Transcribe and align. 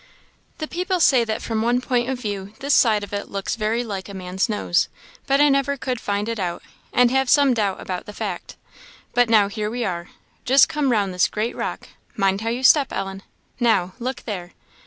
The 0.57 0.67
people 0.67 0.99
say 0.99 1.23
that 1.25 1.43
from 1.43 1.61
one 1.61 1.79
point 1.79 2.09
of 2.09 2.19
view 2.19 2.55
this 2.59 2.73
side 2.73 3.03
of 3.03 3.13
it 3.13 3.29
looks 3.29 3.55
very 3.55 3.83
like 3.83 4.09
a 4.09 4.15
man's 4.15 4.49
nose; 4.49 4.89
but 5.27 5.39
I 5.39 5.47
never 5.47 5.77
could 5.77 5.99
find 6.01 6.27
it 6.27 6.39
out, 6.39 6.63
and 6.91 7.11
have 7.11 7.29
some 7.29 7.53
doubt 7.53 7.79
about 7.79 8.07
the 8.07 8.11
fact. 8.13 8.55
But 9.13 9.29
now 9.29 9.47
here 9.47 9.69
we 9.69 9.85
are! 9.85 10.09
Just 10.43 10.67
come 10.67 10.91
round 10.91 11.13
this 11.13 11.27
great 11.27 11.55
rock 11.55 11.89
mind 12.17 12.41
how 12.41 12.49
you 12.49 12.63
step, 12.63 12.87
Ellen 12.91 13.21
now, 13.59 13.93
look 13.99 14.23
there!" 14.23 14.53